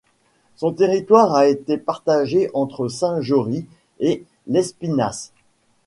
Son 0.55 0.73
territoire 0.73 1.35
a 1.35 1.45
été 1.45 1.77
partagé 1.77 2.49
entre 2.55 2.87
Saint-Jory 2.87 3.67
et 3.99 4.25
Lespinasse. 4.47 5.31